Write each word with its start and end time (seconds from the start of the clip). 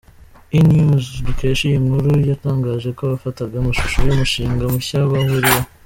E! 0.57 0.59
News 0.71 1.05
dukesha 1.25 1.63
iyi 1.67 1.83
nkuru 1.83 2.11
yatangaje 2.29 2.89
ko 2.97 3.01
‘bafataga 3.11 3.53
amashusho 3.57 3.97
y’umushinga 4.07 4.63
mushya 4.73 4.99
bahuriyeho’. 5.13 5.65